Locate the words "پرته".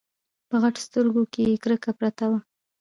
1.99-2.25